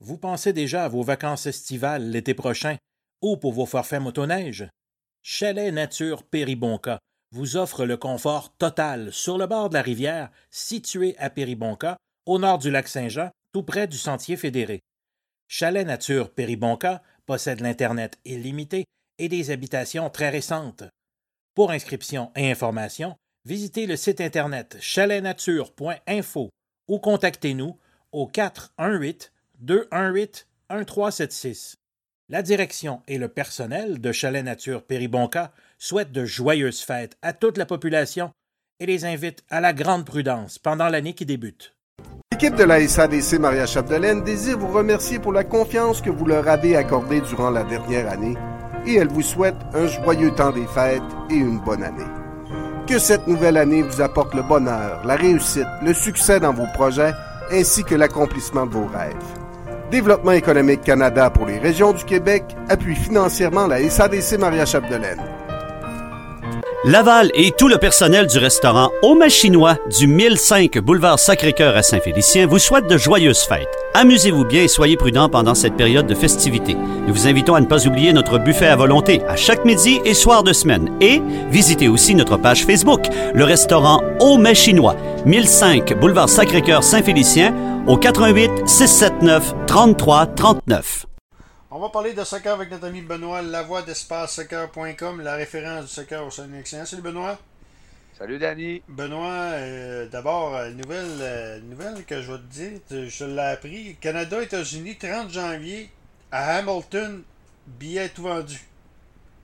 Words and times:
Vous 0.00 0.16
pensez 0.16 0.52
déjà 0.52 0.84
à 0.84 0.88
vos 0.88 1.02
vacances 1.02 1.46
estivales 1.46 2.10
l'été 2.10 2.34
prochain 2.34 2.76
ou 3.20 3.36
pour 3.36 3.52
vos 3.52 3.66
forfaits 3.66 4.00
motoneige? 4.00 4.68
Chalet 5.22 5.72
Nature 5.72 6.22
Péribonca 6.22 7.00
vous 7.32 7.56
offre 7.56 7.84
le 7.84 7.96
confort 7.96 8.56
total 8.56 9.12
sur 9.12 9.38
le 9.38 9.46
bord 9.46 9.68
de 9.68 9.74
la 9.74 9.82
rivière 9.82 10.30
situé 10.50 11.16
à 11.18 11.30
Péribonca, 11.30 11.96
au 12.26 12.38
nord 12.38 12.58
du 12.58 12.70
lac 12.70 12.88
Saint-Jean, 12.88 13.30
tout 13.52 13.64
près 13.64 13.88
du 13.88 13.98
sentier 13.98 14.36
fédéré. 14.36 14.80
Chalet 15.48 15.86
Nature 15.86 16.30
Péribonca 16.30 17.02
possède 17.26 17.60
l'Internet 17.60 18.18
illimité 18.24 18.84
et 19.18 19.28
des 19.28 19.50
habitations 19.50 20.08
très 20.10 20.30
récentes. 20.30 20.84
Pour 21.54 21.72
inscription 21.72 22.30
et 22.36 22.50
information, 22.50 23.16
visitez 23.44 23.86
le 23.86 23.96
site 23.96 24.20
Internet 24.20 24.76
chaletnature.info 24.80 26.50
ou 26.86 26.98
contactez-nous 27.00 27.76
au 28.12 28.26
418 28.28 29.32
218 29.60 30.46
1376. 30.70 31.76
La 32.28 32.42
direction 32.42 33.02
et 33.08 33.18
le 33.18 33.28
personnel 33.28 34.00
de 34.00 34.12
Chalet 34.12 34.44
Nature 34.44 34.82
Péribonca 34.82 35.52
souhaitent 35.78 36.12
de 36.12 36.24
joyeuses 36.24 36.80
fêtes 36.80 37.16
à 37.22 37.32
toute 37.32 37.56
la 37.56 37.66
population 37.66 38.30
et 38.80 38.86
les 38.86 39.04
invitent 39.04 39.44
à 39.50 39.60
la 39.60 39.72
grande 39.72 40.04
prudence 40.04 40.58
pendant 40.58 40.88
l'année 40.88 41.14
qui 41.14 41.26
débute. 41.26 41.74
L'équipe 42.30 42.54
de 42.54 42.64
la 42.64 42.86
SADC 42.86 43.40
Maria 43.40 43.66
Chapdelaine 43.66 44.22
désire 44.22 44.58
vous 44.58 44.72
remercier 44.72 45.18
pour 45.18 45.32
la 45.32 45.42
confiance 45.42 46.00
que 46.00 46.10
vous 46.10 46.26
leur 46.26 46.46
avez 46.46 46.76
accordée 46.76 47.20
durant 47.22 47.50
la 47.50 47.64
dernière 47.64 48.08
année 48.08 48.36
et 48.86 48.94
elle 48.94 49.08
vous 49.08 49.22
souhaite 49.22 49.56
un 49.74 49.86
joyeux 49.86 50.34
temps 50.34 50.52
des 50.52 50.66
fêtes 50.66 51.02
et 51.30 51.34
une 51.34 51.58
bonne 51.58 51.82
année. 51.82 52.04
Que 52.86 52.98
cette 52.98 53.26
nouvelle 53.26 53.56
année 53.56 53.82
vous 53.82 54.00
apporte 54.00 54.34
le 54.34 54.42
bonheur, 54.42 55.04
la 55.04 55.16
réussite, 55.16 55.66
le 55.82 55.92
succès 55.92 56.38
dans 56.38 56.52
vos 56.52 56.70
projets 56.74 57.12
ainsi 57.50 57.82
que 57.84 57.94
l'accomplissement 57.94 58.66
de 58.66 58.72
vos 58.72 58.86
rêves. 58.86 59.37
Développement 59.90 60.32
économique 60.32 60.82
Canada 60.82 61.30
pour 61.30 61.46
les 61.46 61.58
régions 61.58 61.92
du 61.92 62.04
Québec 62.04 62.44
appuie 62.68 62.94
financièrement 62.94 63.66
la 63.66 63.88
SADC 63.88 64.38
Maria 64.38 64.66
Chapdelaine. 64.66 65.37
Laval 66.84 67.32
et 67.34 67.50
tout 67.50 67.66
le 67.66 67.76
personnel 67.76 68.28
du 68.28 68.38
restaurant 68.38 68.92
Au 69.02 69.18
Chinois 69.28 69.76
du 69.98 70.06
1005 70.06 70.78
boulevard 70.78 71.18
Sacré-Cœur 71.18 71.76
à 71.76 71.82
Saint-Félicien 71.82 72.46
vous 72.46 72.60
souhaitent 72.60 72.86
de 72.86 72.96
joyeuses 72.96 73.42
fêtes. 73.42 73.66
Amusez-vous 73.94 74.44
bien 74.44 74.62
et 74.62 74.68
soyez 74.68 74.96
prudents 74.96 75.28
pendant 75.28 75.56
cette 75.56 75.74
période 75.74 76.06
de 76.06 76.14
festivités. 76.14 76.76
Nous 76.76 77.12
vous 77.12 77.26
invitons 77.26 77.56
à 77.56 77.60
ne 77.60 77.66
pas 77.66 77.88
oublier 77.88 78.12
notre 78.12 78.38
buffet 78.38 78.68
à 78.68 78.76
volonté 78.76 79.22
à 79.26 79.34
chaque 79.34 79.64
midi 79.64 80.00
et 80.04 80.14
soir 80.14 80.44
de 80.44 80.52
semaine. 80.52 80.88
Et 81.00 81.20
visitez 81.50 81.88
aussi 81.88 82.14
notre 82.14 82.36
page 82.36 82.64
Facebook, 82.64 83.06
le 83.34 83.42
restaurant 83.42 84.00
Au 84.20 84.38
Chinois, 84.54 84.94
1005 85.26 85.98
boulevard 85.98 86.28
Sacré-Cœur 86.28 86.84
Saint-Félicien 86.84 87.52
au 87.88 87.96
88 87.96 88.68
679 88.68 89.52
33 89.66 90.26
39. 90.26 91.06
On 91.70 91.78
va 91.80 91.90
parler 91.90 92.14
de 92.14 92.24
soccer 92.24 92.54
avec 92.54 92.70
notre 92.70 92.86
ami 92.86 93.02
Benoît 93.02 93.42
Lavoie 93.42 93.82
d'espace-soccer.com, 93.82 95.20
la 95.20 95.34
référence 95.34 95.84
du 95.84 95.90
soccer 95.90 96.26
au 96.26 96.30
sein 96.30 96.48
Salut 96.64 97.02
Benoît. 97.02 97.38
Salut 98.18 98.38
Danny. 98.38 98.80
Benoît, 98.88 99.52
euh, 99.52 100.08
d'abord, 100.08 100.56
euh, 100.56 100.70
nouvelle, 100.70 101.18
euh, 101.20 101.60
nouvelle 101.60 102.06
que 102.06 102.22
je 102.22 102.32
vais 102.32 102.38
te 102.38 102.44
dire, 102.44 102.80
je 103.10 103.24
l'ai 103.26 103.52
appris. 103.52 103.96
Canada, 104.00 104.42
États-Unis, 104.42 104.96
30 104.96 105.28
janvier, 105.28 105.90
à 106.32 106.56
Hamilton, 106.56 107.22
billet 107.66 108.08
tout 108.08 108.22
vendu. 108.22 108.66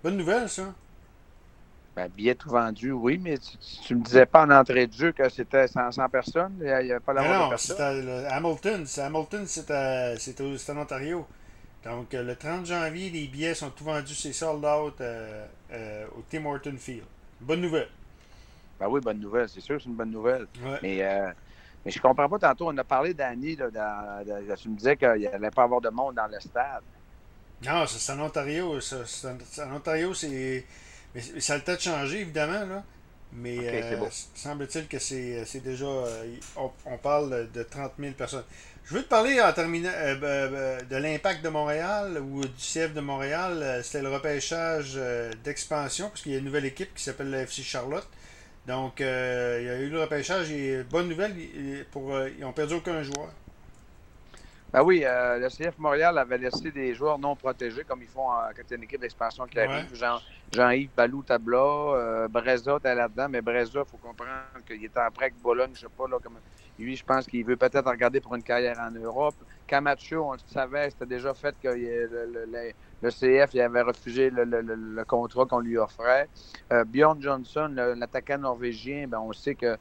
Bonne 0.03 0.17
nouvelle, 0.17 0.49
ça. 0.49 0.73
Ben, 1.95 2.09
billet 2.09 2.37
tout 2.37 2.49
vendu, 2.49 2.91
oui, 2.91 3.21
mais 3.23 3.37
tu, 3.37 3.93
ne 3.93 3.99
me 3.99 4.05
disais 4.05 4.25
pas 4.25 4.47
en 4.47 4.51
entrée 4.51 4.87
de 4.87 4.95
jeu 4.95 5.13
que 5.13 5.29
c'était 5.29 5.69
100, 5.69 5.91
personnes. 6.09 6.55
Il 6.61 6.65
n'y 6.65 6.73
avait 6.73 7.01
pas 7.01 7.13
la 7.13 7.23
non, 7.23 7.45
de 7.45 7.51
personnes. 7.51 8.27
Hamilton, 8.31 8.87
Hamilton, 8.97 9.45
c'est 9.47 10.71
en 10.71 10.79
Ontario. 10.79 11.27
Donc, 11.85 12.15
euh, 12.15 12.23
le 12.23 12.35
30 12.35 12.67
janvier, 12.67 13.11
les 13.11 13.27
billets 13.27 13.55
sont 13.55 13.71
tout 13.71 13.85
vendus, 13.85 14.15
c'est 14.15 14.33
sold 14.33 14.65
out 14.65 15.01
euh, 15.01 15.47
euh, 15.71 16.07
au 16.17 16.23
Tim 16.31 16.47
Horton 16.47 16.77
Field. 16.79 17.05
Bonne 17.41 17.61
nouvelle. 17.61 17.89
Ben 18.81 18.89
oui, 18.89 19.01
bonne 19.01 19.21
nouvelle, 19.21 19.49
c'est 19.49 19.61
sûr, 19.61 19.81
c'est 19.81 19.89
une 19.89 19.95
bonne 19.95 20.11
nouvelle. 20.11 20.47
Mais, 20.83 21.03
mais 21.85 21.91
je 21.91 22.01
comprends 22.01 22.29
pas 22.29 22.39
tantôt, 22.39 22.69
on 22.69 22.77
a 22.77 22.85
parlé 22.85 23.15
d'Annie, 23.15 23.57
tu 23.57 24.69
me 24.69 24.77
disais 24.77 24.97
qu'il 24.97 25.29
n'allait 25.31 25.51
pas 25.51 25.65
avoir 25.65 25.81
de 25.81 25.91
monde 25.91 26.15
dans 26.15 26.27
le 26.27 26.41
stade. 26.41 26.83
Non, 27.65 27.87
c'est 27.87 28.13
en 28.13 28.21
Ontario. 28.21 28.81
Ça, 28.81 29.05
en 29.61 29.77
Ontario, 29.77 30.13
c'est. 30.13 30.65
Mais 31.15 31.21
ça 31.41 31.55
a 31.55 31.57
le 31.59 31.63
temps 31.63 31.75
de 31.75 31.81
changer, 31.81 32.21
évidemment, 32.21 32.67
là. 32.67 32.83
Mais 33.33 34.11
semble-t-il 34.35 34.89
que 34.89 34.99
c'est 34.99 35.63
déjà. 35.63 35.87
on, 36.57 36.99
parle 36.99 37.51
de 37.53 37.63
30 37.63 37.93
000 37.99 38.15
personnes. 38.15 38.45
Je 38.87 38.93
veux 38.93 39.03
te 39.03 39.09
parler 39.09 39.41
en 39.41 39.51
terminant 39.55 39.89
euh, 39.95 40.15
ben, 40.17 40.53
ben, 40.53 40.87
de 40.87 40.97
l'impact 40.97 41.43
de 41.43 41.49
Montréal 41.49 42.19
ou 42.19 42.43
du 42.43 42.49
CF 42.59 42.93
de 42.93 43.01
Montréal. 43.01 43.63
Euh, 43.63 43.83
c'était 43.83 44.03
le 44.03 44.11
repêchage 44.11 44.93
euh, 44.97 45.33
d'expansion 45.43 46.11
parce 46.11 46.21
qu'il 46.21 46.33
y 46.33 46.35
a 46.35 46.39
une 46.39 46.45
nouvelle 46.45 46.67
équipe 46.67 46.93
qui 46.95 47.03
s'appelle 47.03 47.31
le 47.31 47.39
FC 47.39 47.63
Charlotte. 47.63 48.07
Donc, 48.67 49.01
il 49.01 49.05
y 49.07 49.09
a 49.69 49.79
eu 49.79 49.89
le 49.89 50.01
repêchage 50.01 50.51
et 50.51 50.83
bonne 50.85 51.09
nouvelle, 51.09 51.35
pour, 51.93 52.19
ils 52.27 52.41
n'ont 52.41 52.53
perdu 52.53 52.75
aucun 52.75 53.03
joueur. 53.03 53.31
Ben 54.75 54.83
oui, 54.83 55.05
le 55.07 55.49
CF 55.49 55.79
Montréal 55.79 56.19
avait 56.19 56.37
laissé 56.37 56.73
des 56.73 56.95
joueurs 56.95 57.17
non 57.17 57.37
protégés 57.37 57.85
comme 57.85 58.03
ils 58.03 58.09
font 58.09 58.27
quand 58.57 58.63
il 58.67 58.71
y 58.71 58.75
a 58.75 58.77
une 58.77 58.83
équipe 58.83 59.01
d'expansion 59.01 59.47
qui 59.47 59.61
arrive. 59.61 59.95
Jean, 59.95 60.19
Jean-Yves 60.53 60.91
Balou 60.97 61.23
Tabla, 61.23 62.27
Breza 62.29 62.79
était 62.79 62.93
là-dedans, 62.93 63.29
mais 63.31 63.41
Breza, 63.41 63.85
il 63.87 63.89
faut 63.89 63.99
comprendre 63.99 64.65
qu'il 64.67 64.85
était 64.85 64.99
en 64.99 65.13
prêt 65.13 65.27
avec 65.27 65.41
Bologne, 65.41 65.71
je 65.75 65.83
sais 65.83 65.87
pas 65.97 66.09
là, 66.09 66.17
comment 66.21 66.41
lui, 66.79 66.97
je 66.97 67.05
pense 67.05 67.27
qu'il 67.27 67.45
veut 67.45 67.57
peut-être 67.57 67.89
regarder 67.89 68.21
pour 68.21 68.35
une 68.35 68.43
carrière 68.43 68.79
en 68.81 68.91
Europe. 68.91 69.37
Camacho, 69.67 70.25
on 70.25 70.33
le 70.33 70.39
savait, 70.47 70.91
c'était 70.91 71.07
déjà 71.07 71.33
fait 71.33 71.55
que 71.63 71.69
le, 71.69 73.11
CF 73.11 73.55
il 73.55 73.61
avait 73.61 73.83
refusé 73.83 74.31
le, 74.31 75.05
contrat 75.05 75.47
qu'on 75.47 75.61
lui 75.61 75.79
offrait. 75.79 76.29
Euh, 76.73 76.85
Bjorn 76.85 77.21
Johnson, 77.23 77.73
l'attaquant 77.97 78.39
norvégien, 78.39 79.07
ben, 79.07 79.21
on 79.21 79.33
sait 79.33 79.55
que 79.55 79.67
euh, 79.67 79.77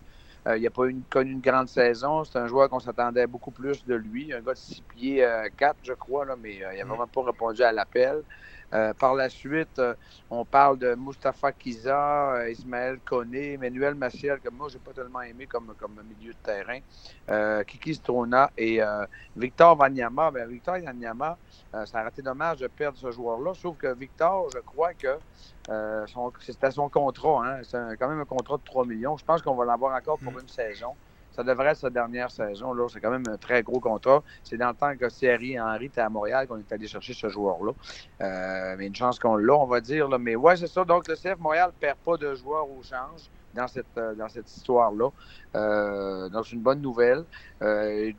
il 0.45 0.61
n'a 0.61 0.69
pas 0.69 0.83
connu 1.09 1.31
une 1.31 1.41
grande 1.41 1.69
saison. 1.69 2.23
C'est 2.23 2.37
un 2.37 2.47
joueur 2.47 2.69
qu'on 2.69 2.79
s'attendait 2.79 3.27
beaucoup 3.27 3.51
plus 3.51 3.85
de 3.85 3.95
lui. 3.95 4.33
Un 4.33 4.41
gars 4.41 4.53
de 4.53 4.57
6 4.57 4.81
pieds 4.83 5.27
4, 5.57 5.77
je 5.83 5.93
crois, 5.93 6.25
là, 6.25 6.35
mais 6.35 6.63
euh, 6.63 6.73
il 6.73 6.79
n'a 6.79 6.85
vraiment 6.85 7.07
pas 7.07 7.23
répondu 7.23 7.63
à 7.63 7.71
l'appel. 7.71 8.23
Euh, 8.73 8.93
par 8.93 9.13
la 9.13 9.29
suite, 9.29 9.77
euh, 9.77 9.93
on 10.31 10.45
parle 10.45 10.79
de 10.79 10.95
Mustafa 10.95 11.51
Kiza, 11.51 12.33
euh, 12.33 12.49
Ismaël 12.49 12.99
Koné, 13.05 13.53
Emmanuel 13.53 13.93
Maciel, 13.93 14.39
que 14.39 14.49
moi, 14.49 14.67
je 14.67 14.75
n'ai 14.75 14.79
pas 14.79 14.93
tellement 14.93 15.21
aimé 15.21 15.45
comme, 15.45 15.75
comme 15.77 16.01
milieu 16.17 16.33
de 16.33 16.37
terrain, 16.41 16.79
Kiki 17.65 17.93
Strona 17.95 18.51
et 18.57 18.79
Victor 19.35 19.77
Wanyama. 19.79 20.31
Ben, 20.31 20.47
Victor 20.47 20.75
Wanyama, 20.75 21.37
ça 21.71 21.99
aurait 21.99 22.09
été 22.09 22.21
dommage 22.21 22.59
de 22.59 22.67
perdre 22.67 22.97
ce 22.97 23.11
joueur-là, 23.11 23.53
sauf 23.53 23.77
que 23.77 23.93
Victor, 23.93 24.49
je 24.53 24.59
crois 24.59 24.93
que 24.93 25.19
c'était 26.39 26.71
son 26.71 26.89
contrat. 26.89 27.45
Hein. 27.45 27.61
C'est 27.63 27.97
quand 27.97 28.09
même 28.09 28.21
un 28.21 28.25
contrat 28.25 28.57
de 28.57 28.63
3 28.63 28.85
millions. 28.85 29.17
Je 29.17 29.25
pense 29.25 29.41
qu'on 29.41 29.55
va 29.55 29.65
l'avoir 29.65 29.95
encore 29.95 30.17
pour 30.19 30.33
mm. 30.33 30.39
une 30.41 30.47
saison. 30.47 30.95
Ça 31.35 31.43
devrait 31.43 31.69
être 31.69 31.77
sa 31.77 31.89
dernière 31.89 32.31
saison. 32.31 32.73
Là. 32.73 32.87
C'est 32.91 32.99
quand 32.99 33.11
même 33.11 33.23
un 33.27 33.37
très 33.37 33.63
gros 33.63 33.79
contrat. 33.79 34.23
C'est 34.43 34.57
dans 34.57 34.69
le 34.69 34.75
temps 34.75 34.95
que 34.95 35.05
Thierry 35.05 35.59
Henry 35.59 35.85
était 35.85 36.01
à 36.01 36.09
Montréal 36.09 36.47
qu'on 36.47 36.57
est 36.57 36.71
allé 36.71 36.87
chercher 36.87 37.13
ce 37.13 37.27
joueur-là. 37.27 37.71
Euh, 38.21 38.75
mais 38.77 38.87
une 38.87 38.95
chance 38.95 39.19
qu'on 39.19 39.35
l'a, 39.35 39.55
on 39.55 39.65
va 39.65 39.81
dire. 39.81 40.07
Mais 40.19 40.35
ouais, 40.35 40.55
c'est 40.55 40.67
ça. 40.67 40.85
Donc, 40.85 41.07
le 41.07 41.15
CF 41.15 41.39
Montréal 41.39 41.71
ne 41.75 41.79
perd 41.79 41.97
pas 41.97 42.17
de 42.17 42.35
joueurs 42.35 42.69
au 42.69 42.83
change 42.83 43.29
dans 43.53 43.67
cette, 43.67 43.97
euh, 43.97 44.13
dans 44.15 44.29
cette 44.29 44.49
histoire-là. 44.55 45.09
Euh, 45.55 46.29
donc, 46.29 46.45
c'est 46.45 46.53
une 46.53 46.61
bonne 46.61 46.81
nouvelle. 46.81 47.23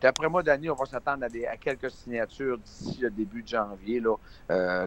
D'après 0.00 0.28
moi, 0.28 0.42
Danny, 0.42 0.70
on 0.70 0.74
va 0.74 0.86
s'attendre 0.86 1.24
à, 1.24 1.56
quelques 1.56 1.90
signatures 1.90 2.58
d'ici 2.58 3.00
le 3.00 3.10
début 3.10 3.42
de 3.42 3.48
janvier, 3.48 4.00
là, 4.00 4.16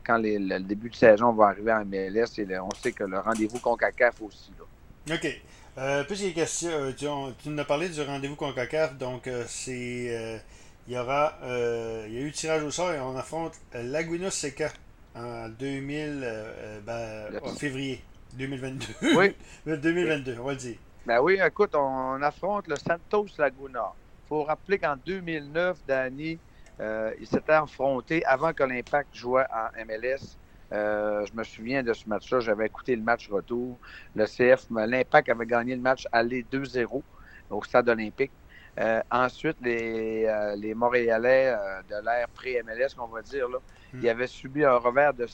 quand 0.06 0.18
le 0.18 0.60
début 0.60 0.90
de 0.90 0.96
saison 0.96 1.32
va 1.34 1.48
arriver 1.48 1.72
en 1.72 1.86
MLS. 1.86 2.26
On 2.62 2.76
sait 2.76 2.92
que 2.92 3.04
le 3.04 3.20
rendez-vous 3.20 3.60
CONCACAF 3.60 4.22
aussi. 4.22 4.52
Là. 4.58 5.16
OK. 5.16 5.42
Euh, 5.78 6.04
plus 6.04 6.34
questions, 6.34 6.72
euh, 6.72 6.92
tu, 6.92 7.06
tu, 7.38 7.50
nous 7.50 7.62
as 7.62 7.66
parlé 7.66 7.88
du 7.88 8.02
rendez-vous 8.02 8.36
CONCACAF, 8.36 8.98
donc 8.98 9.28
euh, 9.28 9.44
c'est 9.48 10.08
euh, 10.10 10.38
il 10.88 10.96
y 10.96 10.98
aura 10.98 11.34
il 11.44 12.14
y 12.14 12.18
a 12.18 12.22
eu 12.22 12.32
tirage 12.32 12.64
au 12.64 12.72
sort 12.72 12.94
et 12.94 13.00
on 13.00 13.16
affronte 13.16 13.54
Laguna 13.74 14.31
Seca 14.31 14.69
en 15.16 15.50
2000 15.50 16.25
ben, 16.84 17.25
en 17.44 17.54
février 17.54 18.01
2022. 18.34 18.86
Oui. 19.18 19.36
2022, 19.68 20.38
on 20.40 20.46
va 20.46 20.51
le 20.54 20.57
dire. 20.57 20.78
Ben 21.06 21.19
oui, 21.19 21.40
écoute, 21.46 21.75
on, 21.75 22.22
affronte 22.22 22.68
le 22.68 22.78
Santos 22.78 23.28
Laguna. 23.38 23.92
Il 24.25 24.28
faut 24.30 24.44
rappeler 24.46 24.80
qu'en 24.80 24.96
2009, 25.06 25.78
Danny, 25.86 26.40
il 26.80 27.28
s'était 27.28 27.51
affronté 27.51 28.25
avant 28.25 28.54
que 28.54 28.63
l'Impact 28.63 29.13
jouait 29.13 29.46
en 29.54 29.86
MLS 29.86 30.38
euh, 30.74 31.25
je 31.25 31.34
me 31.34 31.44
souviens 31.44 31.84
de 31.84 31.94
ce 31.94 32.08
match-là. 32.08 32.40
J'avais 32.40 32.66
écouté 32.66 32.96
le 32.96 33.02
match 33.02 33.30
retour. 33.30 33.78
Le 34.16 34.25
CF, 34.25 34.68
l'Impact 34.69 35.30
avait 35.30 35.46
gagné 35.46 35.75
le 35.75 35.81
match 35.81 36.08
aller 36.12 36.46
2-0 36.52 37.02
au 37.50 37.64
stade 37.64 37.90
olympique. 37.90 38.31
Euh, 38.80 39.02
ensuite, 39.10 39.58
les, 39.62 40.25
euh, 40.25 40.56
les 40.56 40.74
Montréalais 40.74 41.56
de 41.90 41.96
l'ère 42.04 42.28
pré-MLS, 42.30 42.94
qu'on 42.96 43.08
va 43.08 43.22
dire, 43.22 43.50
là, 43.50 43.58
hmm. 43.94 44.00
ils 44.04 44.10
avaient 44.10 44.28
subi 44.28 44.64
un 44.64 44.75
revers 44.75 45.14
de 45.14 45.25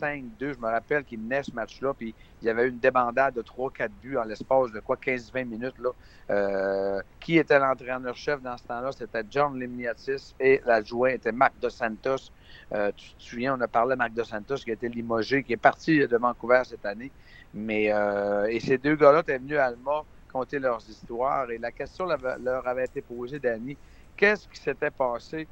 5-2. 0.00 0.28
Je 0.40 0.58
me 0.58 0.66
rappelle 0.66 1.04
qu'il 1.04 1.20
menait 1.20 1.42
ce 1.42 1.52
match-là, 1.52 1.94
puis 1.94 2.14
il 2.42 2.46
y 2.46 2.50
avait 2.50 2.68
une 2.68 2.78
débandade 2.78 3.34
de 3.34 3.42
3-4 3.42 3.88
buts 4.02 4.16
en 4.16 4.24
l'espace 4.24 4.72
de 4.72 4.80
quoi 4.80 4.96
15-20 4.96 5.44
minutes. 5.44 5.78
Là. 5.78 5.90
Euh, 6.28 7.00
qui 7.20 7.38
était 7.38 7.58
l'entraîneur-chef 7.58 8.42
dans 8.42 8.56
ce 8.56 8.64
temps-là? 8.64 8.90
C'était 8.92 9.22
John 9.30 9.58
Limniatis 9.58 10.34
et 10.40 10.60
l'adjoint 10.64 11.10
était 11.10 11.32
Marc 11.32 11.54
Dos 11.60 11.70
Santos. 11.70 12.30
Euh, 12.72 12.90
tu 12.96 13.14
te 13.14 13.22
souviens, 13.22 13.56
on 13.56 13.60
a 13.60 13.68
parlé 13.68 13.94
de 13.94 13.98
Marc 13.98 14.12
Dos 14.12 14.24
Santos 14.24 14.56
qui 14.56 14.70
été 14.70 14.88
limogé, 14.88 15.42
qui 15.42 15.52
est 15.52 15.56
parti 15.58 15.98
de 15.98 16.16
Vancouver 16.16 16.62
cette 16.64 16.84
année. 16.84 17.10
Mais 17.54 17.92
euh, 17.92 18.46
et 18.46 18.60
ces 18.60 18.78
deux 18.78 18.96
gars-là 18.96 19.20
étaient 19.20 19.38
venus 19.38 19.58
à 19.58 19.66
Alma 19.66 20.02
conter 20.32 20.58
leurs 20.58 20.88
histoires. 20.88 21.50
Et 21.50 21.58
la 21.58 21.70
question 21.72 22.06
leur 22.06 22.66
avait 22.66 22.84
été 22.84 23.00
posée, 23.00 23.38
Danny, 23.38 23.76
qu'est-ce 24.16 24.48
qui 24.48 24.60
s'était 24.60 24.90
passé 24.90 25.46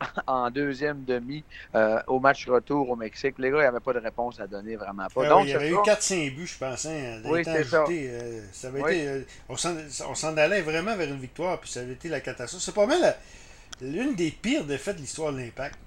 en 0.26 0.50
deuxième 0.50 1.04
demi 1.04 1.44
euh, 1.74 2.00
au 2.06 2.20
match 2.20 2.48
retour 2.48 2.88
au 2.90 2.96
Mexique. 2.96 3.36
Les 3.38 3.50
gars, 3.50 3.58
il 3.58 3.60
n'y 3.60 3.66
avait 3.66 3.80
pas 3.80 3.92
de 3.92 3.98
réponse 3.98 4.40
à 4.40 4.46
donner, 4.46 4.76
vraiment 4.76 5.06
pas. 5.14 5.28
Donc, 5.28 5.44
il 5.44 5.50
y 5.50 5.54
avait 5.54 5.70
eu 5.70 5.76
4-5 5.76 6.34
buts, 6.34 6.46
je 6.46 6.58
pense. 6.58 6.86
Hein, 6.86 7.20
oui, 7.24 7.44
ça. 7.44 7.84
Euh, 7.88 8.40
ça 8.52 8.68
avait 8.68 8.80
été, 8.80 9.08
euh, 9.08 9.22
on 9.48 10.14
s'en 10.14 10.36
allait 10.36 10.62
vraiment 10.62 10.96
vers 10.96 11.08
une 11.08 11.20
victoire, 11.20 11.60
puis 11.60 11.70
ça 11.70 11.80
avait 11.80 11.92
été 11.92 12.08
la 12.08 12.20
catastrophe. 12.20 12.62
C'est 12.62 12.74
pas 12.74 12.86
mal 12.86 13.16
l'une 13.80 14.14
des 14.14 14.30
pires 14.30 14.64
défaites 14.64 14.96
de 14.96 15.00
l'histoire 15.00 15.32
de 15.32 15.38
l'Impact. 15.38 15.78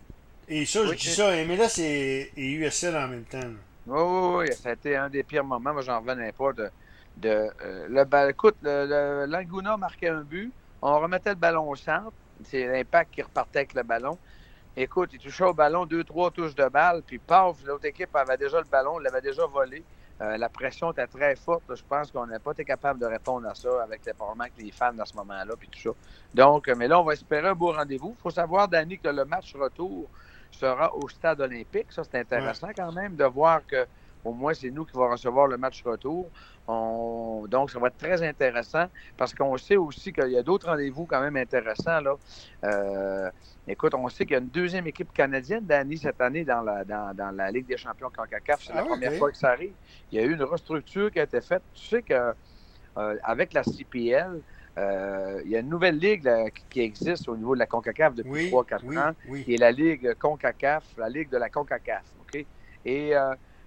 Et 0.49 0.65
ça, 0.65 0.85
je 0.85 0.93
dis 0.93 1.09
ça, 1.09 1.31
MLS 1.45 1.79
et, 1.79 2.31
et, 2.37 2.51
USL 2.53 2.95
en 2.95 3.07
même 3.07 3.25
temps. 3.25 3.39
Oui, 3.85 4.01
oui, 4.01 4.45
oui, 4.47 4.55
ça 4.55 4.69
a 4.69 4.73
été 4.73 4.95
un 4.95 5.09
des 5.09 5.23
pires 5.23 5.43
moments. 5.43 5.73
Moi, 5.73 5.81
j'en 5.81 5.99
revenais 5.99 6.31
pas 6.31 6.53
de. 6.53 6.69
de 7.17 7.49
le, 7.89 8.29
écoute, 8.29 8.55
l'Anguna 8.63 9.77
marquait 9.77 10.09
un 10.09 10.21
but, 10.21 10.51
on 10.81 10.99
remettait 10.99 11.31
le 11.31 11.35
ballon 11.35 11.69
au 11.69 11.75
centre, 11.75 12.13
c'est 12.43 12.67
l'impact 12.67 13.13
qui 13.13 13.21
repartait 13.21 13.59
avec 13.59 13.73
le 13.73 13.83
ballon. 13.83 14.17
Écoute, 14.75 15.09
il 15.13 15.19
touchait 15.19 15.43
au 15.43 15.53
ballon 15.53 15.85
deux, 15.85 16.03
trois 16.03 16.29
touches 16.29 16.55
de 16.55 16.67
balle, 16.69 17.01
puis 17.01 17.17
paf, 17.17 17.63
l'autre 17.65 17.85
équipe 17.85 18.15
avait 18.15 18.37
déjà 18.37 18.59
le 18.59 18.67
ballon, 18.67 18.99
l'avait 18.99 19.21
déjà 19.21 19.45
volé. 19.45 19.83
Euh, 20.19 20.37
la 20.37 20.49
pression 20.49 20.91
était 20.91 21.07
très 21.07 21.35
forte. 21.35 21.63
Je 21.75 21.83
pense 21.87 22.11
qu'on 22.11 22.25
n'a 22.25 22.39
pas 22.39 22.51
été 22.51 22.65
capable 22.65 22.99
de 22.99 23.05
répondre 23.05 23.47
à 23.47 23.53
ça 23.53 23.83
avec 23.83 24.05
les, 24.05 24.13
avec 24.39 24.53
les 24.57 24.71
fans 24.71 24.97
à 24.99 25.05
ce 25.05 25.15
moment-là, 25.15 25.53
puis 25.57 25.69
tout 25.69 25.79
ça. 25.79 25.89
Donc, 26.33 26.67
mais 26.69 26.87
là, 26.87 26.99
on 26.99 27.03
va 27.03 27.13
espérer 27.13 27.49
un 27.49 27.55
beau 27.55 27.71
rendez-vous. 27.71 28.15
Il 28.17 28.21
faut 28.21 28.31
savoir, 28.31 28.67
Danny, 28.67 28.97
que 28.97 29.09
le 29.09 29.25
match 29.25 29.55
retour 29.55 30.09
sera 30.51 30.93
au 30.95 31.07
stade 31.07 31.41
olympique. 31.41 31.91
Ça, 31.91 32.03
c'est 32.03 32.19
intéressant 32.19 32.69
quand 32.75 32.91
même 32.91 33.15
de 33.15 33.25
voir 33.25 33.65
que 33.65 33.85
au 34.27 34.33
moins, 34.33 34.53
c'est 34.53 34.69
nous 34.69 34.83
qui 34.83 34.95
allons 34.95 35.09
recevoir 35.09 35.47
le 35.47 35.57
match 35.57 35.81
retour. 35.83 36.29
Donc, 36.67 37.71
ça 37.71 37.79
va 37.79 37.87
être 37.87 37.97
très 37.97 38.21
intéressant 38.23 38.87
parce 39.15 39.33
qu'on 39.33 39.55
sait 39.57 39.77
aussi 39.77 40.11
qu'il 40.11 40.31
y 40.31 40.37
a 40.37 40.43
d'autres 40.43 40.67
rendez-vous 40.67 41.05
quand 41.05 41.21
même 41.21 41.37
intéressants. 41.37 42.01
Là. 42.01 42.15
Euh, 42.65 43.29
écoute, 43.67 43.93
on 43.93 44.09
sait 44.09 44.25
qu'il 44.25 44.33
y 44.33 44.35
a 44.35 44.39
une 44.39 44.49
deuxième 44.49 44.85
équipe 44.85 45.13
canadienne, 45.13 45.65
Danny, 45.65 45.97
cette 45.97 46.19
année 46.19 46.43
dans 46.43 46.61
la, 46.61 46.83
dans, 46.83 47.35
la 47.35 47.51
Ligue 47.51 47.67
des 47.67 47.77
champions 47.77 48.09
CONCACAF. 48.09 48.63
C'est 48.63 48.73
la 48.73 48.81
ah, 48.81 48.85
première 48.85 49.13
fois 49.13 49.31
que 49.31 49.37
ça 49.37 49.51
arrive. 49.51 49.73
Il 50.11 50.19
y 50.19 50.21
a 50.21 50.25
eu 50.25 50.33
une 50.33 50.43
restructure 50.43 51.09
qui 51.09 51.21
a 51.21 51.23
été 51.23 51.39
faite. 51.39 51.63
Tu 51.73 51.87
sais 51.87 52.01
qu'avec 52.01 52.35
euh, 52.97 53.45
la 53.53 53.63
CPL, 53.63 54.41
euh, 54.77 55.41
il 55.45 55.51
y 55.51 55.55
a 55.55 55.59
une 55.59 55.69
nouvelle 55.69 55.97
ligue 55.97 56.29
qui 56.69 56.81
existe 56.81 57.29
au 57.29 57.37
niveau 57.37 57.55
de 57.55 57.59
la 57.59 57.65
CONCACAF 57.65 58.13
depuis 58.13 58.51
3-4 58.51 58.99
ans, 58.99 59.13
qui 59.45 59.53
est 59.53 59.57
la 59.57 59.71
Ligue 59.71 60.13
CONCACAF, 60.15 60.83
la 60.97 61.07
Ligue 61.07 61.29
de 61.29 61.37
la 61.37 61.49
CONCACAF. 61.49 62.03
OK? 62.21 62.45
Et 62.85 63.13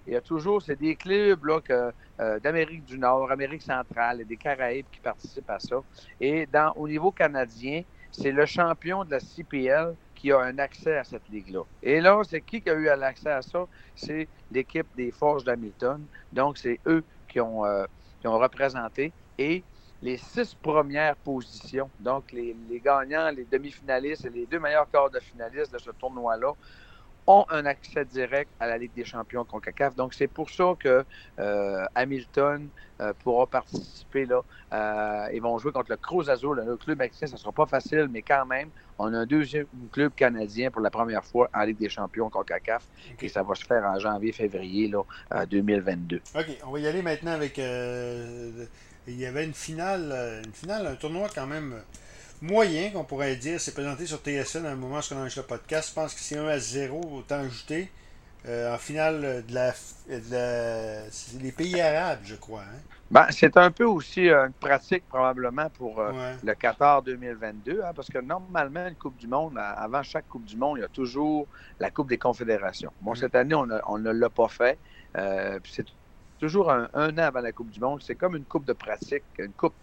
il 0.07 0.13
y 0.13 0.15
a 0.15 0.21
toujours, 0.21 0.61
c'est 0.61 0.75
des 0.75 0.95
clubs 0.95 1.43
là, 1.45 1.59
euh, 1.69 2.39
d'Amérique 2.39 2.85
du 2.85 2.97
Nord, 2.97 3.31
Amérique 3.31 3.61
centrale 3.61 4.21
et 4.21 4.25
des 4.25 4.37
Caraïbes 4.37 4.87
qui 4.91 4.99
participent 4.99 5.49
à 5.49 5.59
ça. 5.59 5.77
Et 6.19 6.45
dans, 6.45 6.73
au 6.75 6.87
niveau 6.87 7.11
canadien, 7.11 7.83
c'est 8.11 8.31
le 8.31 8.45
champion 8.45 9.05
de 9.05 9.11
la 9.11 9.19
CPL 9.19 9.95
qui 10.15 10.31
a 10.31 10.39
un 10.39 10.57
accès 10.59 10.97
à 10.97 11.03
cette 11.03 11.27
ligue-là. 11.29 11.63
Et 11.81 12.01
là, 12.01 12.21
c'est 12.27 12.41
qui 12.41 12.61
qui 12.61 12.69
a 12.69 12.73
eu 12.73 12.85
l'accès 12.85 13.31
à 13.31 13.41
ça? 13.41 13.65
C'est 13.95 14.27
l'équipe 14.51 14.87
des 14.95 15.11
Forges 15.11 15.43
d'Hamilton. 15.43 16.05
Donc, 16.31 16.57
c'est 16.57 16.79
eux 16.85 17.03
qui 17.27 17.39
ont, 17.39 17.65
euh, 17.65 17.85
qui 18.19 18.27
ont 18.27 18.37
représenté. 18.37 19.13
Et 19.37 19.63
les 20.01 20.17
six 20.17 20.53
premières 20.55 21.15
positions, 21.15 21.89
donc 21.99 22.31
les, 22.31 22.55
les 22.69 22.79
gagnants, 22.79 23.29
les 23.29 23.45
demi-finalistes 23.45 24.25
et 24.25 24.29
les 24.29 24.45
deux 24.45 24.59
meilleurs 24.59 24.89
corps 24.89 25.09
de 25.09 25.19
finalistes 25.19 25.73
de 25.73 25.77
ce 25.79 25.91
tournoi-là, 25.91 26.53
ont 27.27 27.45
un 27.49 27.65
accès 27.65 28.05
direct 28.05 28.49
à 28.59 28.67
la 28.67 28.77
Ligue 28.77 28.93
des 28.95 29.05
champions 29.05 29.45
CONCACAF. 29.45 29.95
Donc, 29.95 30.13
c'est 30.13 30.27
pour 30.27 30.49
ça 30.49 30.73
que 30.79 31.05
euh, 31.39 31.85
Hamilton 31.95 32.67
euh, 32.99 33.13
pourra 33.23 33.47
participer 33.47 34.25
là. 34.25 34.41
Euh, 34.73 35.27
ils 35.33 35.41
vont 35.41 35.57
jouer 35.57 35.71
contre 35.71 35.91
le 35.91 35.97
Cruz 35.97 36.29
Azul, 36.29 36.61
le 36.65 36.77
club 36.77 36.97
mexicain. 36.97 37.27
Ça 37.27 37.33
ne 37.33 37.39
sera 37.39 37.51
pas 37.51 37.65
facile, 37.65 38.07
mais 38.11 38.21
quand 38.21 38.45
même, 38.45 38.69
on 38.97 39.13
a 39.13 39.19
un 39.19 39.25
deuxième 39.25 39.67
club 39.91 40.11
canadien 40.15 40.71
pour 40.71 40.81
la 40.81 40.89
première 40.89 41.23
fois 41.23 41.49
en 41.53 41.61
Ligue 41.63 41.77
des 41.77 41.89
champions 41.89 42.29
CONCACAF. 42.29 42.83
Et 43.21 43.29
ça 43.29 43.43
va 43.43 43.55
se 43.55 43.65
faire 43.65 43.83
en 43.83 43.99
janvier-février 43.99 44.87
là, 44.87 45.45
2022. 45.45 46.21
OK, 46.35 46.45
on 46.65 46.71
va 46.71 46.79
y 46.79 46.87
aller 46.87 47.01
maintenant 47.01 47.31
avec... 47.31 47.57
il 47.57 48.67
y 49.07 49.25
avait 49.25 49.45
une 49.45 49.53
finale, 49.53 50.41
une 50.45 50.53
finale, 50.53 50.87
un 50.87 50.95
tournoi 50.95 51.27
quand 51.33 51.47
même 51.47 51.81
moyen 52.41 52.89
qu'on 52.89 53.03
pourrait 53.03 53.35
dire. 53.35 53.59
C'est 53.59 53.73
présenté 53.73 54.05
sur 54.05 54.17
TSN 54.17 54.65
à 54.65 54.71
un 54.71 54.75
moment 54.75 54.99
où 54.99 55.13
on 55.13 55.17
enregistre 55.17 55.41
le 55.41 55.47
podcast. 55.47 55.89
Je 55.89 55.93
pense 55.93 56.13
que 56.13 56.19
c'est 56.19 56.37
1 56.37 56.47
à 56.47 56.59
0 56.59 56.99
au 57.13 57.21
temps 57.21 57.39
ajouté. 57.39 57.89
Euh, 58.47 58.73
en 58.73 58.77
finale 58.79 59.43
de 59.47 59.53
la, 59.53 59.71
les 61.39 61.51
pays 61.51 61.79
arabes, 61.79 62.21
je 62.23 62.33
crois. 62.35 62.61
Hein. 62.61 62.79
Ben, 63.11 63.27
c'est 63.29 63.55
un 63.55 63.69
peu 63.69 63.83
aussi 63.83 64.29
une 64.29 64.53
pratique 64.59 65.03
probablement 65.07 65.69
pour 65.69 65.99
euh, 65.99 66.33
le 66.43 66.55
Qatar 66.55 67.03
2022, 67.03 67.81
hein, 67.83 67.91
parce 67.95 68.07
que 68.07 68.17
normalement, 68.17 68.87
une 68.87 68.95
Coupe 68.95 69.17
du 69.17 69.27
Monde, 69.27 69.59
avant 69.59 70.01
chaque 70.01 70.27
Coupe 70.27 70.45
du 70.45 70.57
Monde, 70.57 70.79
il 70.79 70.81
y 70.81 70.85
a 70.85 70.87
toujours 70.87 71.45
la 71.79 71.91
Coupe 71.91 72.09
des 72.09 72.17
Confédérations. 72.17 72.91
Bon, 73.01 73.11
mm. 73.11 73.17
cette 73.17 73.35
année, 73.35 73.53
on, 73.53 73.67
on 73.85 73.99
ne 73.99 74.09
l'a 74.09 74.29
pas 74.29 74.47
fait. 74.47 74.79
Euh, 75.17 75.59
c'est 75.69 75.85
toujours 76.39 76.71
un, 76.71 76.89
un, 76.95 77.13
an 77.19 77.23
avant 77.23 77.41
la 77.41 77.51
Coupe 77.51 77.69
du 77.69 77.79
Monde. 77.79 78.01
C'est 78.01 78.15
comme 78.15 78.35
une 78.35 78.45
coupe 78.45 78.65
de 78.65 78.73
pratique, 78.73 79.23
une 79.37 79.51
coupe 79.51 79.75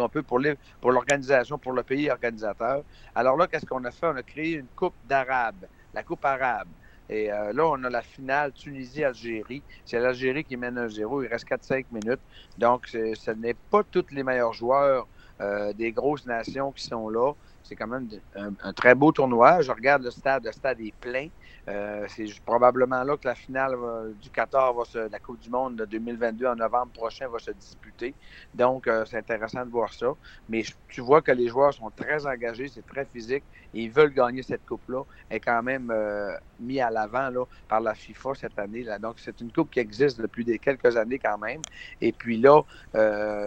un 0.00 0.08
peu 0.08 0.22
pour 0.22 0.38
l'organisation, 0.38 1.58
pour, 1.58 1.72
le 1.72 1.82
pays 1.82 2.10
organisateur. 2.10 2.82
Alors 3.14 3.36
là, 3.36 3.46
qu'est-ce 3.46 3.66
qu'on 3.66 3.84
a 3.84 3.90
fait? 3.90 4.06
On 4.06 4.16
a 4.16 4.22
créé 4.22 4.52
une 4.52 4.66
Coupe 4.76 4.94
d'Arabe, 5.08 5.66
la 5.94 6.02
Coupe 6.02 6.24
arabe. 6.24 6.68
Et 7.08 7.30
euh, 7.30 7.52
là, 7.52 7.66
on 7.66 7.84
a 7.84 7.90
la 7.90 8.02
finale 8.02 8.52
Tunisie-Algérie. 8.52 9.62
C'est 9.84 9.98
l'Algérie 9.98 10.44
qui 10.44 10.56
mène 10.56 10.78
1-0. 10.78 11.24
Il 11.24 11.28
reste 11.28 11.46
4-5 11.46 11.86
minutes. 11.92 12.20
Donc, 12.56 12.86
ce 12.88 13.30
n'est 13.32 13.54
pas 13.54 13.82
tous 13.82 14.06
les 14.12 14.22
meilleurs 14.22 14.52
joueurs 14.52 15.06
euh, 15.40 15.72
des 15.72 15.92
grosses 15.92 16.24
nations 16.26 16.72
qui 16.72 16.84
sont 16.84 17.08
là. 17.08 17.32
C'est 17.64 17.76
quand 17.76 17.86
même 17.86 18.08
un, 18.34 18.72
très 18.72 18.94
beau 18.94 19.12
tournoi. 19.12 19.60
Je 19.60 19.72
regarde 19.72 20.02
le 20.02 20.10
stade. 20.10 20.44
Le 20.44 20.52
stade 20.52 20.80
est 20.80 20.94
plein. 21.00 21.28
Euh, 21.68 22.06
c'est 22.08 22.26
probablement 22.44 23.04
là 23.04 23.16
que 23.16 23.28
la 23.28 23.34
finale 23.34 23.76
du 24.20 24.30
Qatar, 24.30 24.74
va 24.74 24.84
se, 24.84 24.98
la 24.98 25.18
Coupe 25.18 25.38
du 25.38 25.48
Monde 25.48 25.76
de 25.76 25.84
2022 25.84 26.46
en 26.46 26.56
novembre 26.56 26.92
prochain 26.92 27.28
va 27.28 27.38
se 27.38 27.52
disputer. 27.52 28.14
Donc, 28.54 28.88
euh, 28.88 29.04
c'est 29.04 29.18
intéressant 29.18 29.64
de 29.64 29.70
voir 29.70 29.92
ça. 29.92 30.12
Mais 30.48 30.64
tu 30.88 31.00
vois 31.00 31.22
que 31.22 31.30
les 31.30 31.48
joueurs 31.48 31.72
sont 31.72 31.90
très 31.90 32.26
engagés, 32.26 32.68
c'est 32.68 32.86
très 32.86 33.04
physique. 33.04 33.44
Et 33.74 33.84
ils 33.84 33.90
veulent 33.90 34.12
gagner 34.12 34.42
cette 34.42 34.66
coupe-là. 34.66 35.04
Elle 35.28 35.36
est 35.36 35.40
quand 35.40 35.62
même 35.62 35.90
euh, 35.90 36.36
mise 36.58 36.80
à 36.80 36.90
l'avant 36.90 37.30
là, 37.30 37.44
par 37.68 37.80
la 37.80 37.94
FIFA 37.94 38.34
cette 38.34 38.58
année. 38.58 38.82
Là. 38.82 38.98
Donc, 38.98 39.16
c'est 39.18 39.40
une 39.40 39.52
coupe 39.52 39.70
qui 39.70 39.78
existe 39.78 40.20
depuis 40.20 40.44
des, 40.44 40.58
quelques 40.58 40.96
années 40.96 41.18
quand 41.18 41.38
même. 41.38 41.60
Et 42.00 42.12
puis 42.12 42.38
là, 42.38 42.62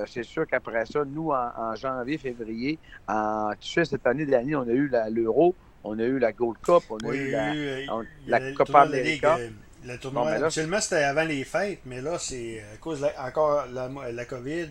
c'est 0.08 0.24
sûr 0.24 0.48
qu'après 0.48 0.86
ça, 0.86 1.04
nous, 1.06 1.32
en, 1.32 1.76
janvier, 1.76 2.18
février, 2.18 2.80
en, 3.08 3.52
tu 3.60 3.72
sais, 3.72 3.86
cette 3.86 4.08
année, 4.08 4.26
l'année, 4.26 4.56
on 4.56 4.64
a 4.64 4.72
eu 4.72 4.90
l'Euro 5.10 5.56
on 5.86 6.00
a 6.00 6.04
eu 6.04 6.20
la 6.20 6.34
Gold 6.34 6.58
Cup, 6.62 6.84
on 6.90 6.98
a 6.98 7.16
eu 7.16 7.32
la, 7.32 8.40
la, 8.40 8.52
Copa 8.54 8.82
América. 8.82 9.38
Euh, 9.38 9.50
le 9.86 9.98
tournoi, 9.98 10.32
actuellement, 10.32 10.82
c'était 10.82 11.04
avant 11.04 11.24
les 11.24 11.44
fêtes, 11.44 11.82
mais 11.86 12.02
là, 12.02 12.18
c'est 12.18 12.64
à 12.74 12.78
cause 12.78 13.02
de 13.02 13.08
encore 13.20 13.66
la, 13.72 13.90
la 14.12 14.26
COVID. 14.26 14.70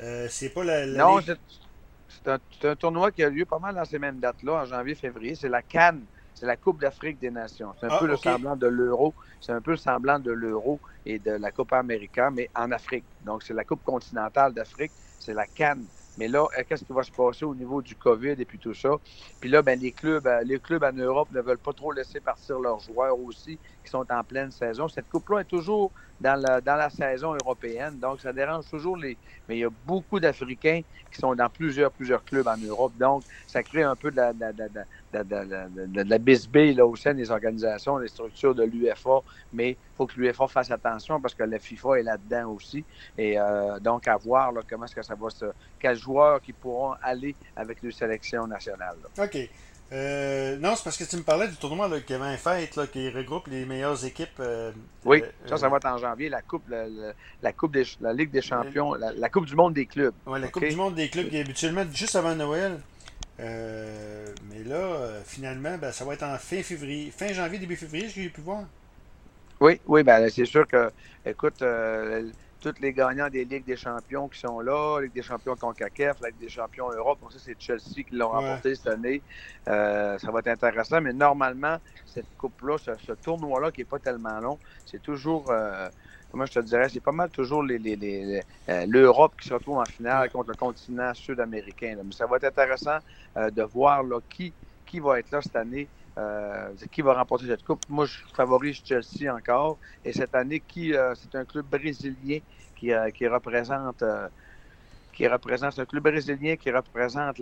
Euh, 0.00 0.26
c'est 0.30 0.48
pas 0.48 0.64
la. 0.64 0.86
non, 0.86 1.20
c'est 1.20 2.28
un, 2.28 2.38
un, 2.64 2.76
tournoi 2.76 3.10
qui 3.12 3.22
a 3.22 3.28
lieu 3.28 3.44
pas 3.44 3.58
mal 3.58 3.74
dans 3.74 3.84
ces 3.84 3.98
mêmes 3.98 4.18
dates-là, 4.18 4.62
en 4.62 4.64
janvier-février. 4.64 5.34
C'est 5.34 5.48
la 5.48 5.62
Cannes. 5.62 6.04
C'est 6.34 6.46
la 6.46 6.56
Coupe 6.56 6.80
d'Afrique 6.80 7.18
des 7.18 7.30
Nations. 7.30 7.72
C'est 7.80 7.86
un 7.86 7.90
ah, 7.92 7.98
peu 7.98 8.06
le 8.06 8.16
semblant 8.16 8.56
de 8.56 8.66
l'Euro. 8.66 9.14
C'est 9.40 9.52
un 9.52 9.62
peu 9.62 9.70
le 9.70 9.78
semblant 9.78 10.18
de 10.18 10.32
l'Euro 10.32 10.78
et 11.06 11.18
de 11.18 11.30
la 11.30 11.50
Copa 11.50 11.78
América, 11.78 12.30
mais 12.30 12.50
en 12.54 12.70
Afrique. 12.72 13.04
Donc, 13.24 13.42
c'est 13.42 13.54
la 13.54 13.64
Coupe 13.64 13.82
continentale 13.82 14.52
d'Afrique. 14.52 14.92
C'est 15.18 15.32
la 15.32 15.46
Cannes. 15.46 15.86
Mais 16.16 16.28
là, 16.28 16.46
euh, 16.58 16.62
qu'est-ce 16.68 16.84
qui 16.84 16.92
va 16.92 17.02
se 17.02 17.12
passer 17.12 17.44
au 17.44 17.54
niveau 17.54 17.82
du 17.82 17.96
COVID 17.96 18.34
et 18.38 18.44
puis 18.46 18.58
tout 18.58 18.74
ça? 18.74 18.90
Puis 19.40 19.50
là, 19.50 19.62
ben, 19.62 19.78
les 19.78 19.92
clubs, 19.92 20.26
euh, 20.26 20.42
les 20.44 20.58
clubs 20.60 20.82
en 20.84 20.92
Europe 20.92 21.30
ne 21.32 21.40
veulent 21.40 21.58
pas 21.58 21.72
trop 21.72 21.92
laisser 21.92 22.20
partir 22.20 22.58
leurs 22.60 22.80
joueurs 22.80 23.18
aussi, 23.18 23.58
qui 23.84 23.90
sont 23.90 24.06
en 24.10 24.24
pleine 24.24 24.50
saison. 24.50 24.88
Cette 24.88 25.08
coupe-là 25.08 25.40
est 25.40 25.44
toujours 25.44 25.92
dans 26.20 26.40
la, 26.40 26.60
dans 26.60 26.76
la 26.76 26.90
saison 26.90 27.34
européenne, 27.34 27.98
donc 27.98 28.20
ça 28.20 28.32
dérange 28.32 28.66
toujours 28.68 28.96
les. 28.96 29.18
Mais 29.48 29.56
il 29.56 29.60
y 29.60 29.64
a 29.64 29.70
beaucoup 29.70 30.20
d'Africains 30.20 30.82
qui 31.10 31.18
sont 31.20 31.34
dans 31.34 31.48
plusieurs, 31.48 31.92
plusieurs 31.92 32.24
clubs 32.24 32.46
en 32.46 32.56
Europe. 32.56 32.94
Donc, 32.96 33.24
ça 33.46 33.62
crée 33.62 33.82
un 33.82 33.96
peu 33.96 34.10
de 34.10 34.16
la, 34.16 34.32
de, 34.32 34.52
de, 34.52 35.22
de, 35.22 35.86
de 35.86 36.02
la 36.10 36.18
bisbille 36.18 36.74
là, 36.74 36.86
au 36.86 36.96
sein 36.96 37.14
des 37.14 37.30
organisations, 37.30 37.98
des 38.00 38.08
structures 38.08 38.54
de 38.54 38.64
l'UFA. 38.64 39.20
Mais 39.52 39.72
il 39.72 39.78
faut 39.94 40.06
que 40.06 40.18
l'UFA 40.20 40.48
fasse 40.48 40.70
attention 40.70 41.20
parce 41.20 41.34
que 41.34 41.42
la 41.42 41.58
FIFA 41.58 42.00
est 42.00 42.02
là-dedans 42.02 42.50
aussi. 42.52 42.86
Et 43.16 43.38
euh, 43.38 43.78
donc, 43.80 44.08
à 44.08 44.16
voir 44.16 44.52
comment 44.68 44.84
est-ce 44.86 44.94
que 44.94 45.02
ça 45.02 45.14
va 45.14 45.30
se. 45.30 45.46
Quels 45.78 45.96
joueurs 45.96 46.40
qui 46.40 46.52
pourront 46.52 46.94
aller 47.02 47.36
avec 47.54 47.82
les 47.82 47.92
sélections 47.92 48.46
nationales. 48.46 48.98
OK. 49.18 49.36
Euh, 49.92 50.56
non, 50.58 50.74
c'est 50.74 50.82
parce 50.82 50.96
que 50.96 51.04
tu 51.04 51.16
me 51.16 51.22
parlais 51.22 51.46
du 51.46 51.56
tournoi 51.56 51.86
là, 51.86 52.00
qui 52.00 52.12
avait 52.12 52.24
un 52.24 52.36
fête 52.36 52.74
là, 52.74 52.86
qui 52.88 53.08
regroupe 53.08 53.46
les 53.46 53.64
meilleures 53.64 54.04
équipes. 54.04 54.40
Euh, 54.40 54.72
oui, 55.04 55.22
euh, 55.22 55.48
ça, 55.48 55.58
ça 55.58 55.68
va 55.68 55.76
être 55.76 55.86
en 55.86 55.98
janvier. 55.98 56.28
La 56.28 56.42
Coupe, 56.42 56.64
la, 56.68 57.52
coupe 57.52 57.72
des, 57.72 57.84
la 58.00 58.12
Ligue 58.12 58.30
des 58.30 58.42
Champions, 58.42 58.94
la, 58.94 59.28
Coupe 59.28 59.46
du 59.46 59.54
Monde 59.54 59.74
des 59.74 59.86
clubs. 59.86 60.14
Oui, 60.26 60.40
la 60.40 60.48
Coupe 60.48 60.64
du 60.64 60.74
Monde 60.74 60.94
des 60.94 61.08
clubs 61.08 61.28
qui 61.28 61.36
est 61.36 61.42
habituellement 61.42 61.84
juste 61.92 62.16
avant 62.16 62.34
Noël. 62.34 62.80
mais 63.38 64.64
là, 64.64 65.20
finalement, 65.24 65.78
ben, 65.78 65.92
ça 65.92 66.04
va 66.04 66.14
être 66.14 66.24
en 66.24 66.36
fin 66.38 66.62
février, 66.62 67.12
fin 67.16 67.32
janvier, 67.32 67.58
début 67.60 67.76
février, 67.76 68.08
j'ai 68.08 68.28
pu 68.28 68.40
voir. 68.40 68.64
Oui, 69.60 69.80
oui, 69.86 70.02
ben, 70.02 70.28
c'est 70.28 70.46
sûr 70.46 70.66
que, 70.66 70.90
écoute, 71.24 71.62
tous 72.60 72.74
les 72.80 72.92
gagnants 72.92 73.28
des 73.28 73.44
Ligues 73.44 73.64
des 73.64 73.76
champions 73.76 74.28
qui 74.28 74.38
sont 74.38 74.60
là, 74.60 75.00
Ligue 75.00 75.12
des 75.12 75.22
champions 75.22 75.56
CONCACAF, 75.56 76.20
Ligue 76.20 76.38
des 76.40 76.48
champions 76.48 76.90
Europe. 76.90 77.18
On 77.22 77.30
sait 77.30 77.38
c'est 77.38 77.56
Chelsea 77.58 78.02
qui 78.08 78.14
l'ont 78.14 78.28
remporté 78.28 78.74
cette 78.74 78.86
année. 78.86 79.22
Euh, 79.68 80.18
ça 80.18 80.30
va 80.30 80.40
être 80.40 80.48
intéressant, 80.48 81.00
mais 81.00 81.12
normalement, 81.12 81.76
cette 82.06 82.26
coupe-là, 82.38 82.76
ce, 82.78 83.12
tournoi-là 83.12 83.70
qui 83.70 83.80
n'est 83.80 83.86
pas 83.86 83.98
tellement 83.98 84.40
long, 84.40 84.58
c'est 84.84 85.02
toujours, 85.02 85.50
euh, 85.50 85.88
comment 86.30 86.46
je 86.46 86.52
te 86.52 86.60
dirais, 86.60 86.88
c'est 86.88 87.00
pas 87.00 87.12
mal 87.12 87.30
toujours 87.30 87.62
euh, 87.62 88.40
l'Europe 88.86 89.34
qui 89.40 89.48
se 89.48 89.54
retrouve 89.54 89.78
en 89.78 89.84
finale 89.84 90.30
contre 90.30 90.50
le 90.50 90.56
continent 90.56 91.12
sud-américain. 91.14 91.96
Mais 92.02 92.12
ça 92.12 92.26
va 92.26 92.36
être 92.36 92.44
intéressant 92.44 92.98
de 93.36 93.62
voir 93.62 94.02
là, 94.02 94.20
qui, 94.30 94.52
qui 94.86 95.00
va 95.00 95.18
être 95.18 95.30
là 95.30 95.42
cette 95.42 95.56
année. 95.56 95.88
Qui 96.90 97.02
va 97.02 97.14
remporter 97.14 97.46
cette 97.46 97.64
coupe? 97.64 97.82
Moi, 97.88 98.06
je 98.06 98.18
favorise 98.34 98.80
Chelsea 98.84 99.32
encore. 99.32 99.78
Et 100.04 100.12
cette 100.12 100.34
année, 100.34 100.60
qui 100.60 100.94
c'est 101.14 101.34
un 101.34 101.44
club 101.44 101.66
brésilien 101.66 102.38
qui, 102.76 102.92
euh, 102.92 103.10
qui 103.10 103.26
représente 103.26 104.02
euh, 104.02 104.28
un 105.18 105.84
club 105.86 106.02
brésilien 106.02 106.56
qui 106.56 106.70
représente 106.70 107.38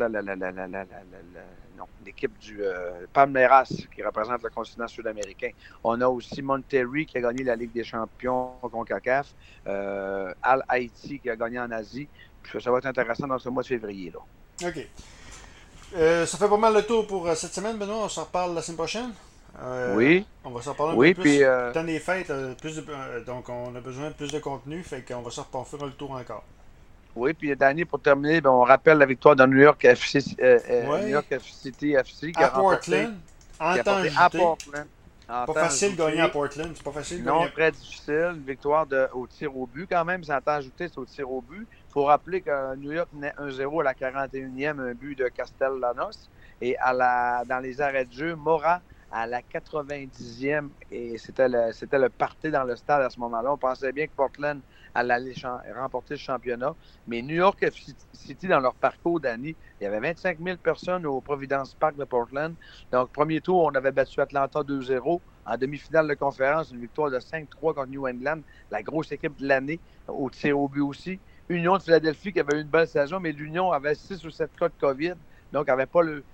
l'équipe 2.05 2.39
du 2.39 2.63
euh, 2.63 3.07
Palmeiras, 3.13 3.73
qui 3.93 4.03
représente 4.03 4.43
le 4.45 4.51
continent 4.51 4.87
sud-américain. 4.87 5.51
On 5.83 6.01
a 6.01 6.07
aussi 6.07 6.41
Monterrey 6.41 7.05
qui 7.05 7.19
a 7.19 7.21
gagné 7.21 7.43
la 7.43 7.57
Ligue 7.57 7.73
des 7.73 7.83
champions 7.83 8.53
CONCACAF, 8.63 9.35
euh, 9.67 10.33
Al 10.43 10.63
Haïti 10.69 11.19
qui 11.19 11.29
a 11.29 11.37
gagné 11.37 11.59
en 11.59 11.71
Asie. 11.73 12.09
ça 12.61 12.71
va 12.71 12.79
être 12.79 12.87
intéressant 12.87 13.27
dans 13.27 13.39
ce 13.39 13.49
mois 13.49 13.65
de 13.65 13.69
février. 13.69 14.13
Là. 14.13 14.69
OK. 14.69 14.89
Ça 15.95 16.39
fait 16.39 16.49
pas 16.49 16.57
mal 16.57 16.75
le 16.75 16.83
tour 16.83 17.07
pour 17.07 17.29
cette 17.35 17.55
semaine, 17.55 17.77
Benoît. 17.77 18.05
On 18.05 18.09
s'en 18.09 18.25
reparle 18.25 18.55
la 18.55 18.63
semaine 18.63 18.77
prochaine. 18.77 19.13
Euh, 19.63 19.95
oui. 19.95 20.27
On 20.45 20.51
va 20.51 20.63
s'en 20.63 20.75
parler 20.75 20.93
un 20.93 21.15
peu 21.15 21.23
plus. 21.23 21.31
Puis, 21.31 21.45
euh... 21.45 21.73
Temps 21.73 21.85
des 21.85 22.01
fêtes, 22.01 22.31
euh, 22.31 22.55
plus 22.55 22.79
euh, 22.79 23.25
donc 23.25 23.49
on 23.49 23.75
a 23.75 23.81
besoin 23.81 24.09
de 24.09 24.15
plus 24.15 24.33
de 24.33 24.39
contenu, 24.39 24.83
fait 24.83 25.03
qu'on 25.03 25.23
va 25.23 25.31
s'en 25.31 25.45
faire 25.45 25.87
le 25.87 25.93
tour 25.93 26.11
encore. 26.11 26.45
Oui, 27.15 27.33
puis 27.33 27.55
Danny, 27.55 27.85
pour 27.85 28.01
terminer, 28.01 28.41
ben, 28.41 28.51
on 28.51 28.63
rappelle 28.63 28.99
la 28.99 29.07
victoire 29.07 29.37
de 29.37 29.47
New 29.47 29.59
York, 29.59 29.85
FC, 29.85 30.19
New 30.41 31.09
York 31.09 31.33
City 31.41 31.93
FC 31.93 32.33
qui 32.33 32.43
à 32.43 32.47
a 32.47 32.51
Portland, 32.51 33.15
en 33.61 33.77
temps 33.77 34.03
à 34.19 34.31
Portland. 34.31 34.87
pas 35.29 35.47
facile 35.55 35.95
de 35.95 36.03
gagner 36.03 36.21
à 36.21 36.29
Portland, 36.29 36.73
c'est 36.75 36.83
pas 36.83 36.91
facile 36.91 37.23
Non, 37.23 37.47
très 37.55 37.71
difficile. 37.71 38.33
Une 38.35 38.43
victoire 38.43 38.85
de, 38.85 39.07
au 39.13 39.29
tir 39.29 39.57
au 39.57 39.67
but 39.67 39.87
quand 39.89 40.05
même, 40.05 40.25
sans 40.25 40.41
temps 40.41 40.55
ajouté, 40.55 40.89
c'est 40.89 40.99
au 40.99 41.05
tir 41.05 41.31
au 41.31 41.41
but. 41.41 41.69
Faut 41.95 42.07
rappeler 42.07 42.41
que 42.41 42.75
New 42.75 42.91
York 42.91 43.09
naît 43.13 43.33
1-0 43.39 43.81
à 43.81 43.85
la 43.85 43.95
41e, 43.95 44.81
un 44.81 44.95
but 44.95 45.17
de 45.17 45.29
Castellanos. 45.29 46.29
Et 46.61 46.77
à 46.79 46.93
la, 46.93 47.45
dans 47.49 47.61
les 47.61 47.81
arrêts 47.81 48.05
de 48.05 48.13
jeu, 48.13 48.35
Mora 48.35 48.83
à 49.13 49.29
la 49.29 49.43
90e 49.43 50.71
et 50.91 51.17
c'était 51.19 51.49
le, 51.49 51.71
c'était 51.71 52.01
le 52.01 52.11
dans 52.51 52.65
le 52.65 52.75
stade 52.75 53.03
à 53.03 53.11
ce 53.11 53.21
moment-là. 53.21 53.53
On 53.53 53.57
pensait 53.57 53.93
bien 53.93 54.09
que 54.09 54.13
Portland 54.17 54.61
allait 54.93 55.35
remporter 55.73 56.15
le 56.15 56.19
championnat. 56.19 56.75
Mais 57.07 57.23
New 57.23 57.37
York 57.37 57.65
City, 58.13 58.49
dans 58.49 58.59
leur 58.59 58.75
parcours 58.75 59.21
d'année, 59.21 59.55
il 59.81 59.85
y 59.85 59.87
avait 59.87 60.01
25 60.01 60.39
000 60.43 60.57
personnes 60.57 61.07
au 61.07 61.21
Providence 61.21 61.75
Park 61.75 61.95
de 61.97 62.05
Portland. 62.05 62.57
Donc, 62.91 63.13
premier 63.13 63.41
tour, 63.41 63.63
on 63.63 63.75
avait 63.77 63.93
battu 63.93 64.21
Atlanta 64.21 64.63
2-0. 64.63 65.21
En 65.47 65.57
demi-finale 65.57 66.09
de 66.09 66.15
conférence, 66.15 66.73
une 66.73 66.81
victoire 66.81 67.11
de 67.11 67.21
5-3 67.21 67.47
contre 67.61 67.87
New 67.87 68.09
England, 68.09 68.41
la 68.73 68.83
grosse 68.83 69.13
équipe 69.13 69.37
de 69.37 69.47
l'année, 69.47 69.79
au 70.09 70.29
tir 70.29 70.59
au 70.59 70.67
but 70.67 70.81
aussi. 70.81 71.21
Union 71.49 71.77
de 71.77 71.83
Philadelphie 71.83 72.33
qui 72.33 72.41
avait 72.41 72.59
eu 72.59 72.63
une 72.63 72.69
belle 72.69 72.89
saison, 72.89 73.21
mais 73.21 73.33
l'Union 73.33 73.71
avait 73.73 73.95
6 73.95 74.25
ou 74.25 74.31
7 74.31 74.51
cas 74.57 74.69
de 74.69 74.75
COVID, 74.79 75.15
donc 75.53 75.67
n'avait 75.67 75.87
pas 75.87 76.03
le, 76.03 76.25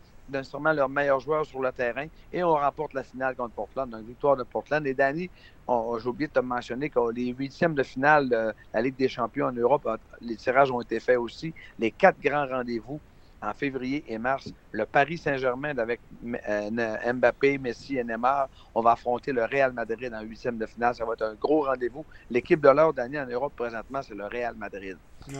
sûrement 0.43 0.73
leurs 0.73 0.89
meilleurs 0.89 1.21
joueurs 1.21 1.45
sur 1.45 1.61
le 1.61 1.73
terrain 1.73 2.07
et 2.33 2.45
on 2.45 2.53
remporte 2.53 2.95
la 2.95 3.03
finale 3.03 3.35
contre 3.35 3.55
Portland, 3.55 3.91
donc 3.91 4.07
victoire 4.07 4.37
de 4.37 4.45
Portland. 4.45 4.87
Et 4.87 4.95
Danny, 4.95 5.31
j'ai 5.69 6.07
oublié 6.09 6.29
de 6.29 6.33
te 6.33 6.41
mentionner 6.41 6.91
que 6.91 7.01
les 7.13 7.29
huitièmes 7.33 7.75
de 7.75 7.83
finale 7.83 8.29
de 8.29 8.53
la 8.73 8.83
Ligue 8.83 8.97
des 8.97 9.09
champions 9.09 9.47
en 9.47 9.53
Europe, 9.53 9.89
les 10.21 10.37
tirages 10.37 10.71
ont 10.71 10.81
été 10.81 11.01
faits 11.01 11.19
aussi. 11.19 11.55
Les 11.79 11.91
quatre 11.91 12.21
grands 12.21 12.47
rendez-vous 12.47 13.03
en 13.43 13.53
février 13.53 14.05
et 14.09 14.19
mars. 14.19 14.53
Le 14.73 14.85
Paris 14.87 15.19
Saint-Germain 15.19 15.77
avec 15.79 16.01
euh, 16.49 17.13
Mbappé, 17.13 17.59
Messi 17.59 17.97
et 17.97 18.05
Neymar. 18.05 18.49
On 18.75 18.83
va 18.83 18.93
affronter 18.93 19.33
le 19.33 19.45
Real 19.45 19.73
Madrid 19.73 20.13
en 20.15 20.23
huitième 20.23 20.59
de 20.59 20.67
finale. 20.67 20.95
Ça 20.95 21.05
va 21.05 21.15
être 21.15 21.23
un 21.23 21.35
gros 21.35 21.63
rendez-vous. 21.63 22.05
L'équipe 22.31 22.61
de 22.61 22.69
l'heure 22.69 22.93
d'année 22.93 23.21
en 23.21 23.27
Europe 23.27 23.53
présentement, 23.57 24.03
c'est 24.03 24.15
le 24.15 24.27
Real 24.27 24.55
Madrid. 24.57 24.97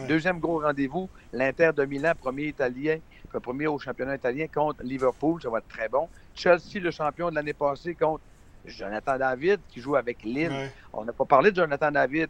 Deuxième 0.07 0.39
gros 0.39 0.59
rendez-vous, 0.59 1.09
l'Inter 1.33 1.71
de 1.75 1.83
Milan, 1.85 2.13
premier 2.19 2.47
italien, 2.47 2.99
premier 3.41 3.67
au 3.67 3.79
championnat 3.79 4.15
italien 4.15 4.47
contre 4.47 4.83
Liverpool. 4.83 5.41
Ça 5.41 5.49
va 5.49 5.59
être 5.59 5.67
très 5.67 5.89
bon. 5.89 6.07
Chelsea, 6.35 6.79
le 6.79 6.91
champion 6.91 7.29
de 7.29 7.35
l'année 7.35 7.53
passée, 7.53 7.95
contre 7.95 8.21
Jonathan 8.65 9.17
David 9.17 9.59
qui 9.69 9.81
joue 9.81 9.95
avec 9.95 10.23
Lille. 10.23 10.51
On 10.93 11.03
n'a 11.03 11.13
pas 11.13 11.25
parlé 11.25 11.51
de 11.51 11.55
Jonathan 11.55 11.91
David. 11.91 12.29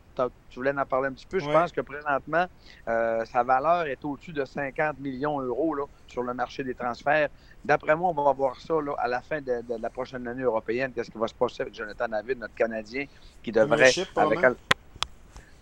Tu 0.49 0.55
voulais 0.55 0.71
en 0.71 0.85
parler 0.85 1.09
un 1.09 1.13
petit 1.13 1.25
peu. 1.25 1.39
Je 1.39 1.45
pense 1.45 1.71
que 1.71 1.81
présentement, 1.81 2.45
euh, 2.87 3.25
sa 3.25 3.43
valeur 3.43 3.87
est 3.87 4.03
au-dessus 4.03 4.33
de 4.33 4.45
50 4.45 4.99
millions 4.99 5.41
d'euros 5.41 5.89
sur 6.07 6.23
le 6.23 6.33
marché 6.33 6.63
des 6.63 6.75
transferts. 6.75 7.29
D'après 7.63 7.95
moi, 7.95 8.09
on 8.09 8.23
va 8.23 8.31
voir 8.33 8.59
ça 8.59 8.73
à 8.97 9.07
la 9.07 9.21
fin 9.21 9.41
de, 9.41 9.61
la 9.79 9.89
prochaine 9.89 10.27
année 10.27 10.43
européenne. 10.43 10.91
Qu'est-ce 10.93 11.11
qui 11.11 11.17
va 11.17 11.27
se 11.27 11.33
passer 11.33 11.61
avec 11.61 11.73
Jonathan 11.73 12.07
David, 12.07 12.39
notre 12.39 12.55
Canadien, 12.55 13.05
qui 13.43 13.51
devrait. 13.51 13.91
Avec... 14.15 14.39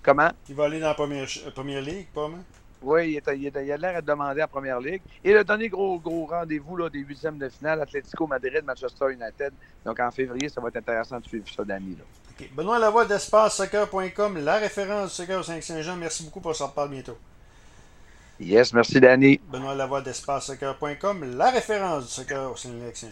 Comment? 0.01 0.29
Il 0.47 0.55
va 0.55 0.65
aller 0.65 0.79
dans 0.79 0.87
la 0.87 0.93
première, 0.93 1.27
première 1.53 1.81
ligue, 1.81 2.07
pas 2.13 2.27
mal. 2.27 2.39
Oui, 2.81 3.19
il, 3.25 3.71
a 3.71 3.77
l'air 3.77 3.97
à 3.97 4.01
demander 4.01 4.41
en 4.41 4.47
première 4.47 4.79
ligue. 4.79 5.01
Et 5.23 5.33
le 5.33 5.43
dernier 5.43 5.67
gros, 5.67 5.99
gros 5.99 6.25
rendez-vous 6.25 6.89
des 6.89 6.99
huitièmes 6.99 7.37
de 7.37 7.49
finale, 7.49 7.81
Atlético 7.81 8.25
Madrid, 8.25 8.63
Manchester 8.65 9.11
United. 9.11 9.51
Donc 9.85 9.99
en 9.99 10.11
février, 10.11 10.47
ça 10.47 10.61
va 10.61 10.69
être 10.69 10.77
intéressant 10.77 11.19
de 11.19 11.25
suivre 11.25 11.45
ça, 11.49 11.63
Dani. 11.65 11.97
Okay. 12.35 12.49
Benoît 12.55 12.79
Lavoie 12.79 13.05
d'EspaceSoccer.com, 13.05 14.37
la 14.37 14.57
référence 14.57 15.09
du 15.09 15.15
soccer 15.15 15.39
au 15.39 15.43
Saint-Jean. 15.43 15.97
Merci 15.97 16.23
beaucoup 16.23 16.39
pour 16.39 16.55
ça. 16.55 16.67
reparle 16.67 16.89
bientôt. 16.89 17.17
Yes, 18.39 18.71
merci 18.73 19.01
Danny. 19.01 19.41
Benoît 19.51 19.75
Lavoie 19.75 20.01
d'EspaceSoccer.com, 20.01 21.35
la 21.35 21.51
référence 21.51 22.05
du 22.05 22.11
soccer 22.11 22.49
au 22.49 22.55
Saint-Jean. 22.55 23.09